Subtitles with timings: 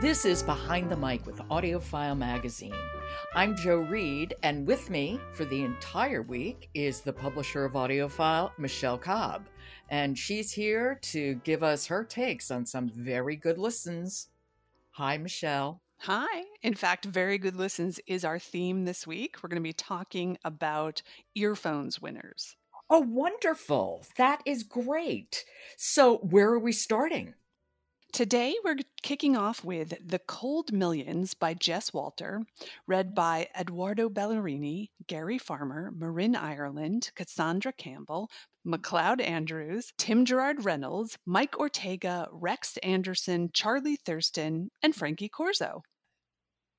[0.00, 2.72] This is Behind the Mic with AudioFile Magazine.
[3.34, 8.50] I'm Jo Reed, and with me for the entire week is the publisher of AudioFile,
[8.56, 9.46] Michelle Cobb.
[9.90, 14.28] And she's here to give us her takes on some very good listens.
[14.92, 15.82] Hi, Michelle.
[15.98, 16.44] Hi.
[16.62, 19.36] In fact, very good listens is our theme this week.
[19.42, 21.02] We're going to be talking about
[21.34, 22.56] earphones winners.
[22.88, 24.06] Oh, wonderful.
[24.16, 25.44] That is great.
[25.76, 27.34] So, where are we starting?
[28.12, 32.42] Today, we're kicking off with The Cold Millions by Jess Walter,
[32.88, 38.28] read by Edoardo Ballerini, Gary Farmer, Marin Ireland, Cassandra Campbell,
[38.66, 45.82] McLeod Andrews, Tim Gerard Reynolds, Mike Ortega, Rex Anderson, Charlie Thurston, and Frankie Corzo.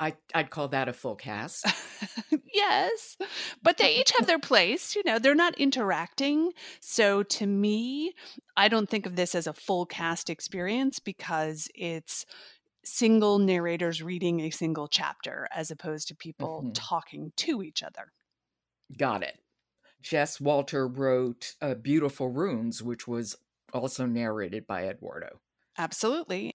[0.00, 1.66] I, I'd call that a full cast.
[2.54, 3.18] yes,
[3.62, 4.96] but they each have their place.
[4.96, 6.52] You know, they're not interacting.
[6.80, 8.14] So to me,
[8.56, 12.24] I don't think of this as a full cast experience because it's
[12.82, 16.72] single narrators reading a single chapter as opposed to people mm-hmm.
[16.72, 18.12] talking to each other.
[18.96, 19.38] Got it.
[20.00, 23.36] Jess Walter wrote uh, Beautiful Ruins, which was
[23.74, 25.40] also narrated by Edoardo.
[25.76, 26.54] Absolutely.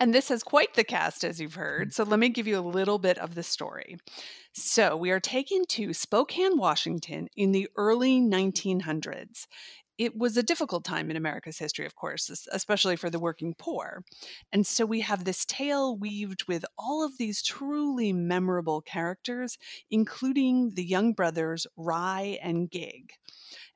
[0.00, 1.60] And this has quite the cast, as you've hmm.
[1.60, 1.94] heard.
[1.94, 3.98] So let me give you a little bit of the story.
[4.54, 9.46] So we are taken to Spokane, Washington in the early 1900s.
[9.98, 14.02] It was a difficult time in America's history, of course, especially for the working poor.
[14.50, 19.58] And so we have this tale weaved with all of these truly memorable characters,
[19.90, 23.12] including the young brothers Rye and Gig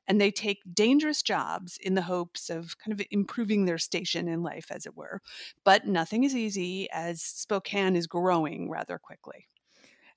[0.07, 4.43] and they take dangerous jobs in the hopes of kind of improving their station in
[4.43, 5.21] life, as it were.
[5.63, 9.47] But nothing is easy as Spokane is growing rather quickly.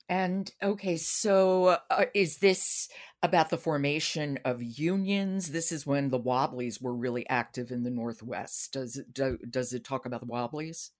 [0.09, 2.89] And okay, so uh, is this
[3.21, 5.51] about the formation of unions?
[5.51, 8.73] This is when the Wobblies were really active in the Northwest.
[8.73, 10.91] Does it do, does it talk about the Wobblies?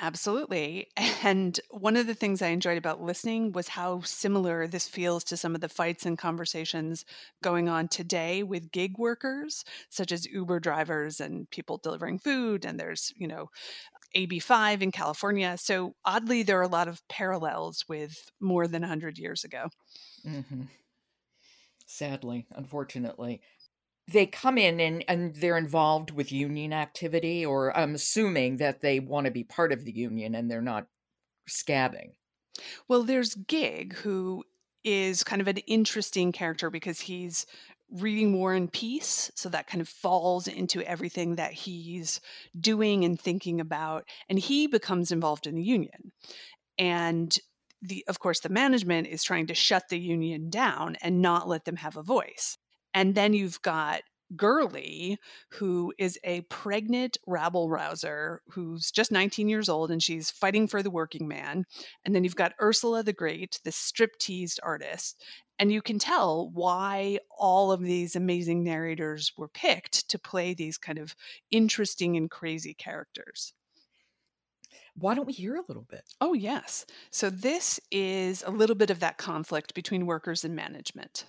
[0.00, 0.88] Absolutely.
[1.22, 5.36] And one of the things I enjoyed about listening was how similar this feels to
[5.36, 7.04] some of the fights and conversations
[7.42, 12.64] going on today with gig workers, such as Uber drivers and people delivering food.
[12.64, 13.48] And there's, you know,
[14.16, 15.56] AB5 in California.
[15.56, 19.68] So oddly, there are a lot of parallels with more than 100 years ago.
[20.26, 20.62] Mm-hmm.
[21.86, 23.40] Sadly, unfortunately
[24.08, 29.00] they come in and, and they're involved with union activity, or I'm assuming that they
[29.00, 30.86] want to be part of the union and they're not
[31.48, 32.12] scabbing.
[32.88, 34.44] Well, there's Gig, who
[34.84, 37.46] is kind of an interesting character because he's
[37.92, 39.30] reading War and Peace.
[39.34, 42.20] So that kind of falls into everything that he's
[42.58, 44.08] doing and thinking about.
[44.28, 46.12] And he becomes involved in the union.
[46.78, 47.36] And
[47.82, 51.64] the, of course, the management is trying to shut the union down and not let
[51.64, 52.56] them have a voice.
[52.94, 54.02] And then you've got
[54.36, 55.18] Gurley,
[55.50, 60.82] who is a pregnant rabble rouser who's just 19 years old and she's fighting for
[60.82, 61.64] the working man.
[62.04, 65.22] And then you've got Ursula the Great, the strip-teased artist.
[65.58, 70.78] And you can tell why all of these amazing narrators were picked to play these
[70.78, 71.14] kind of
[71.50, 73.52] interesting and crazy characters.
[74.94, 76.04] Why don't we hear a little bit?
[76.20, 76.84] Oh, yes.
[77.10, 81.24] So, this is a little bit of that conflict between workers and management.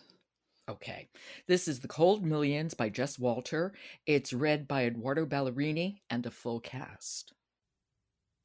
[0.70, 1.10] Okay.
[1.48, 3.74] This is The Cold Millions by Jess Walter.
[4.06, 7.34] It's read by Edoardo Ballerini and a full cast.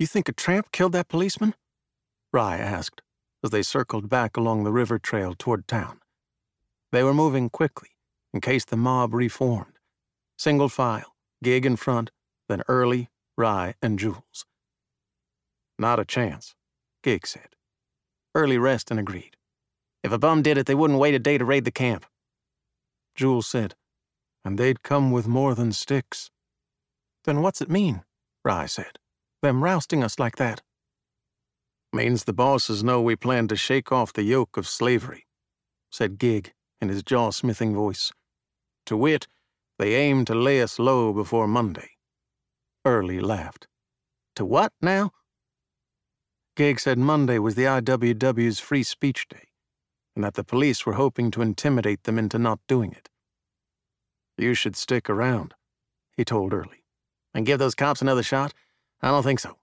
[0.00, 1.54] You think a tramp killed that policeman?
[2.32, 3.02] Rye asked
[3.44, 6.00] as they circled back along the river trail toward town.
[6.90, 7.90] They were moving quickly
[8.34, 9.78] in case the mob reformed.
[10.36, 12.10] Single file, gig in front,
[12.48, 14.44] then Early, Rye, and Jules.
[15.78, 16.56] Not a chance,
[17.02, 17.54] Gig said.
[18.34, 19.37] Early rest and agreed.
[20.02, 22.06] If a bum did it, they wouldn't wait a day to raid the camp.
[23.14, 23.74] Jules said,
[24.44, 26.30] and they'd come with more than sticks.
[27.24, 28.04] Then what's it mean?
[28.44, 28.98] Rye said.
[29.42, 30.62] Them rousting us like that.
[31.92, 35.26] Means the bosses know we plan to shake off the yoke of slavery,
[35.90, 38.12] said Gig in his jaw-smithing voice.
[38.86, 39.26] To wit,
[39.78, 41.90] they aim to lay us low before Monday.
[42.84, 43.66] Early laughed.
[44.36, 45.10] To what now?
[46.56, 49.47] Gig said Monday was the IWW's free speech day
[50.18, 53.08] and that the police were hoping to intimidate them into not doing it.
[54.36, 55.54] You should stick around,
[56.16, 56.82] he told Early.
[57.32, 58.52] And give those cops another shot?
[59.00, 59.58] I don't think so.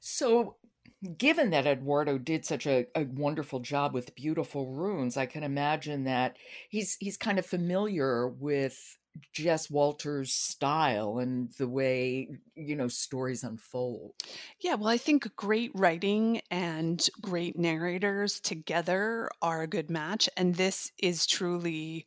[0.00, 0.56] So,
[1.16, 6.04] given that Edoardo did such a, a wonderful job with beautiful ruins, I can imagine
[6.04, 6.36] that
[6.68, 8.98] he's he's kind of familiar with
[9.32, 14.12] Jess Walter's style and the way, you know, stories unfold.
[14.60, 20.28] Yeah, well, I think great writing and great narrators together are a good match.
[20.36, 22.06] And this is truly,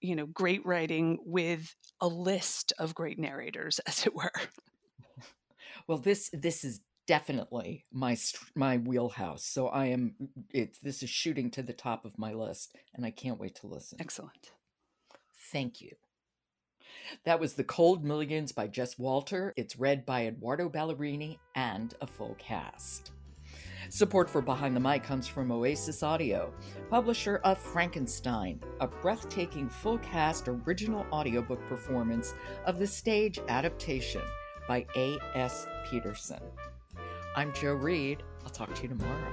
[0.00, 4.32] you know, great writing with a list of great narrators, as it were.
[5.86, 8.16] Well, this this is definitely my
[8.54, 9.44] my wheelhouse.
[9.44, 10.14] So I am
[10.50, 13.66] it's this is shooting to the top of my list and I can't wait to
[13.66, 13.98] listen.
[14.00, 14.52] Excellent.
[15.50, 15.92] Thank you.
[17.24, 19.54] That was The Cold Millions by Jess Walter.
[19.56, 23.12] It's read by Edoardo Ballerini and a full cast.
[23.90, 26.52] Support for Behind the Mic comes from Oasis Audio,
[26.90, 32.34] publisher of Frankenstein, a breathtaking full cast original audiobook performance
[32.66, 34.22] of the stage adaptation
[34.68, 35.66] by A.S.
[35.90, 36.42] Peterson.
[37.34, 38.22] I'm Jo Reed.
[38.44, 39.32] I'll talk to you tomorrow.